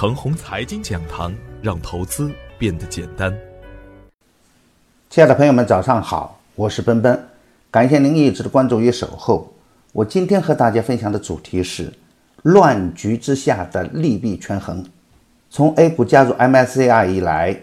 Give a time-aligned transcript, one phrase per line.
[0.00, 3.30] 程红财经讲堂，让投资变得简单。
[5.10, 7.22] 亲爱的朋友们，早上好，我是奔奔，
[7.70, 9.52] 感谢您一直的关注与守候。
[9.92, 11.92] 我今天和大家分享的主题是
[12.44, 14.82] 乱局之下的利弊权衡。
[15.50, 17.54] 从 A 股加入 MSCI 以来，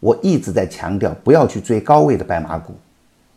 [0.00, 2.74] 我一直在强调不要去追高位的白马股，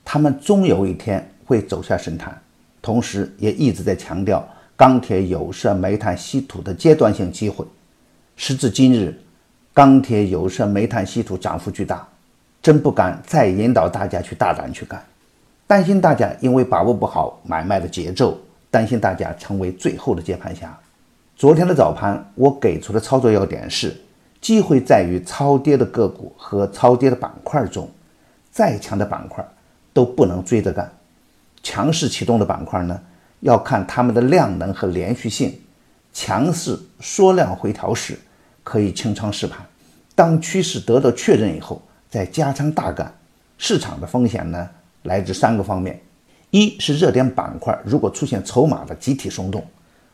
[0.03, 2.37] 他们终有一天会走下神坛。
[2.81, 7.65] 同时，也一直在强调钢铁、有色、煤炭、稀土的阶段性机会。
[8.35, 9.17] 时至今日，
[9.73, 12.07] 钢铁、有色、煤炭、稀土涨幅巨大，
[12.61, 15.03] 真不敢再引导大家去大胆去干，
[15.67, 18.37] 担心大家因为把握不好买卖的节奏，
[18.71, 20.77] 担心大家成为最后的接盘侠。
[21.35, 23.95] 昨天的早盘，我给出的操作要点是：
[24.41, 27.89] 机会在于超跌的个股和超跌的板块中，
[28.51, 29.45] 再强的板块
[29.93, 30.91] 都不能追着干。
[31.61, 32.99] 强势启动的板块呢，
[33.39, 35.57] 要看它们的量能和连续性。
[36.13, 38.17] 强势缩量回调时，
[38.63, 39.57] 可以清仓试盘；
[40.15, 43.11] 当趋势得到确认以后，再加仓大干。
[43.57, 44.69] 市场的风险呢，
[45.03, 45.99] 来自三个方面：
[46.51, 49.65] 一是热点板块如果出现筹码的集体松动，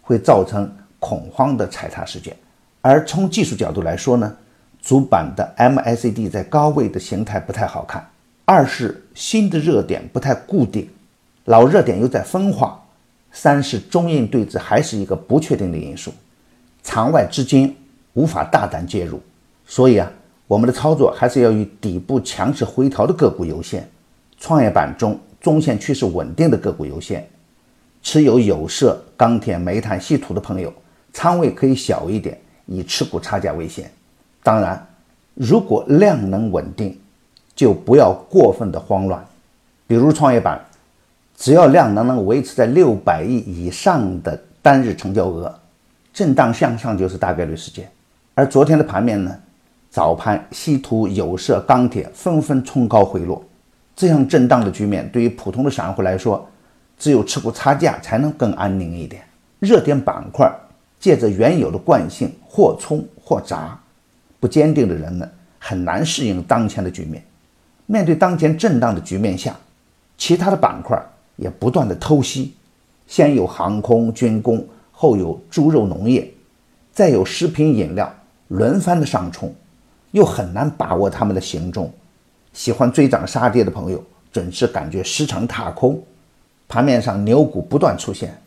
[0.01, 2.33] 会造成恐慌的踩踏事件；
[2.81, 4.35] 而从技术角度来说呢，
[4.81, 8.01] 主板的 MACD 在高位的形态不太好看；
[8.45, 10.89] 二是新的热点不太固定，
[11.45, 12.81] 老热点又在分化。
[13.31, 16.11] 三是中印对峙还是一个不确定的因素，
[16.83, 17.75] 场外资金
[18.13, 19.21] 无法大胆介入，
[19.65, 20.11] 所以啊，
[20.47, 23.87] 我们的操作还是要以底部强势回调的个股优先，
[24.39, 27.27] 创业板中中线趋势稳定的个股优先。
[28.01, 30.73] 持有有色、钢铁、煤炭、稀土的朋友，
[31.13, 33.91] 仓位可以小一点，以持股差价为先。
[34.41, 34.87] 当然，
[35.33, 36.97] 如果量能稳定，
[37.55, 39.23] 就不要过分的慌乱，
[39.85, 40.65] 比如创业板。
[41.39, 45.57] 只要量能能维持在六百亿以上的单日成交额，
[46.13, 47.89] 震荡向上就是大概率事件。
[48.35, 49.33] 而昨天的盘面呢，
[49.89, 53.41] 早盘稀土、有色、钢铁纷纷冲高回落，
[53.95, 56.45] 这样震荡的局面对于普通的散户来说，
[56.97, 59.23] 只有持股差价才能更安宁一点。
[59.59, 60.53] 热点板块
[60.99, 63.79] 借着原有的惯性或冲或砸，
[64.41, 67.23] 不坚定的人们很难适应当前的局面。
[67.85, 69.55] 面对当前震荡的局面下，
[70.17, 71.01] 其他的板块。
[71.39, 72.53] 也不断的偷袭，
[73.07, 76.29] 先有航空军工，后有猪肉农业，
[76.91, 78.13] 再有食品饮料，
[78.49, 79.53] 轮番的上冲，
[80.11, 81.91] 又很难把握他们的行踪。
[82.51, 86.01] 喜欢追涨杀跌的朋友，准是感觉时常踏空。
[86.67, 88.37] 盘面上牛股不断出现，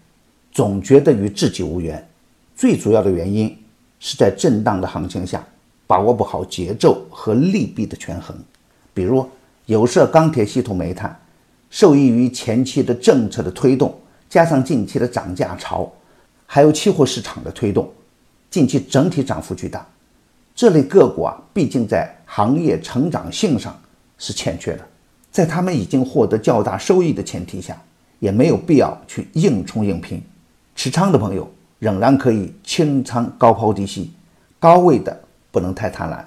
[0.52, 2.06] 总觉得与自己无缘。
[2.54, 3.56] 最主要的原因
[4.00, 5.42] 是在震荡的行情下，
[5.86, 8.36] 把握不好节奏和利弊的权衡。
[8.92, 9.26] 比如
[9.64, 11.18] 有色、钢铁、稀土、煤炭。
[11.72, 15.90] 受益于前期的政策的推动，加上近期的涨价潮，
[16.44, 17.90] 还有期货市场的推动，
[18.50, 19.84] 近期整体涨幅巨大。
[20.54, 23.74] 这类个股啊，毕竟在行业成长性上
[24.18, 24.86] 是欠缺的，
[25.30, 27.80] 在他们已经获得较大收益的前提下，
[28.18, 30.22] 也没有必要去硬冲硬拼。
[30.74, 34.12] 持仓的朋友仍然可以清仓高抛低吸，
[34.58, 35.18] 高位的
[35.50, 36.22] 不能太贪婪。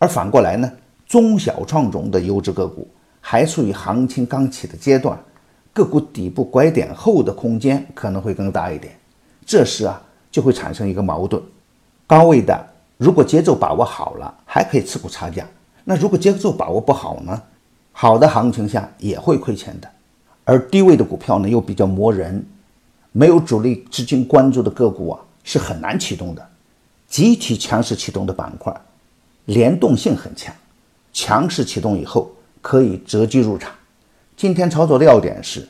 [0.00, 0.68] 而反过来呢，
[1.06, 2.88] 中小创中的优质个股。
[3.30, 5.22] 还处于行情刚起的阶段，
[5.74, 8.98] 个股底部拐点后的空间可能会更大一点。
[9.44, 10.00] 这时啊，
[10.30, 11.42] 就会产生一个矛盾：
[12.06, 12.66] 高位的
[12.96, 15.44] 如果节奏把握好了，还可以持股差价；
[15.84, 17.42] 那如果节奏把握不好呢？
[17.92, 19.86] 好的行情下也会亏钱的。
[20.44, 22.42] 而低位的股票呢，又比较磨人，
[23.12, 26.48] 没有主力资金关注的个股啊，是很难启动的。
[27.06, 28.74] 集体强势启动的板块，
[29.44, 30.54] 联动性很强，
[31.12, 32.30] 强势启动以后。
[32.60, 33.72] 可以择机入场。
[34.36, 35.66] 今天操作的要点是，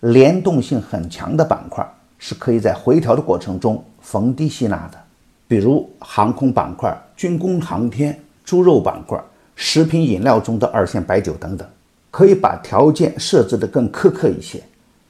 [0.00, 1.86] 联动性很强的板块
[2.18, 4.98] 是可以在回调的过程中逢低吸纳的，
[5.46, 9.22] 比如航空板块、军工航天、猪肉板块、
[9.54, 11.68] 食品饮料中的二线白酒等等，
[12.10, 14.62] 可以把条件设置的更苛刻一些，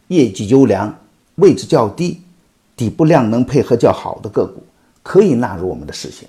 [0.09, 0.92] 业绩优良、
[1.36, 2.20] 位置较低、
[2.76, 4.62] 底部量能配合较好的个股，
[5.03, 6.28] 可以纳入我们的视线。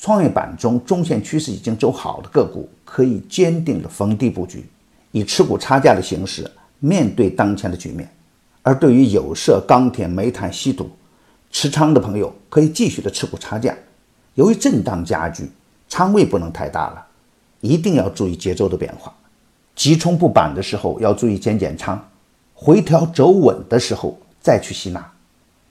[0.00, 4.64] 创业板中中线趋势已经走好的个股，可以坚定的逢低布局，
[5.12, 8.10] 以持股差价的形式面对当前的局面。
[8.62, 10.88] 而对于有色、钢铁、煤炭、稀土
[11.50, 13.76] 持仓的朋友，可以继续的持股差价。
[14.36, 15.50] 由于震荡加剧，
[15.86, 17.06] 仓位不能太大了，
[17.60, 19.12] 一定要注意节奏的变化。
[19.76, 22.02] 急冲不板的时候要注意减减仓，
[22.54, 25.12] 回调走稳的时候再去吸纳。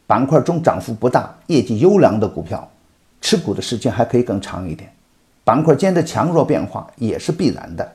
[0.06, 2.70] 板块中涨幅不大、业绩优良的股票。
[3.30, 4.92] 持股的时间还可以更长一点，
[5.44, 7.88] 板块间的强弱变化也是必然的，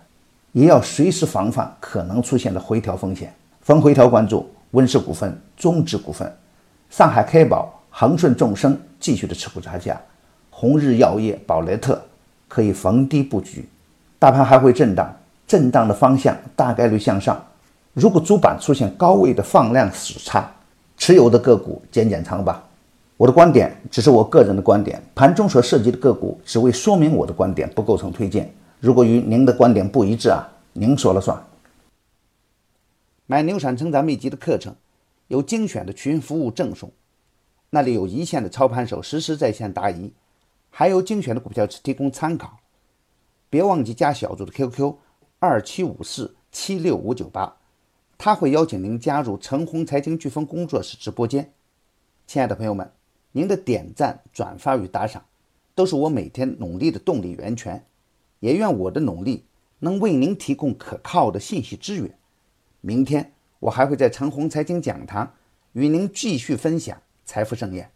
[0.52, 3.34] 也要随时防范可能出现的回调风险。
[3.60, 6.32] 逢回调关注温氏股份、中植股份、
[6.88, 10.00] 上海开宝、恒顺众生继续的持股差价，
[10.50, 12.00] 红日药业、宝莱特
[12.46, 13.68] 可以逢低布局。
[14.20, 15.12] 大盘还会震荡，
[15.48, 17.44] 震荡的方向大概率向上。
[17.92, 20.48] 如果主板出现高位的放量死叉，
[20.96, 22.62] 持有的个股减减仓吧。
[23.16, 28.52] 我的观点只是我个人的观点，盘中所涉及的个股只为说明我的观点，不构成推荐。
[28.80, 31.40] 如果与您的观点不一致啊，您说了算。
[33.26, 34.74] 买牛产成长秘籍的课程，
[35.28, 36.90] 有精选的群服务赠送，
[37.70, 40.12] 那里有一线的操盘手实时在线答疑，
[40.68, 42.58] 还有精选的股票提供参考。
[43.48, 44.92] 别忘记加小组的 QQ
[45.38, 47.56] 二七五四七六五九八，
[48.18, 51.52] 他会邀请您加入陈红财经飓风工作室直播间。
[52.26, 52.90] 亲爱的朋友们，
[53.36, 55.24] 您的点赞、转发与打赏，
[55.74, 57.84] 都是我每天努力的动力源泉。
[58.38, 59.44] 也愿我的努力
[59.80, 62.16] 能为您提供可靠的信息资源。
[62.80, 65.34] 明天我还会在长虹财经讲堂
[65.72, 67.90] 与您继续分享财富盛宴。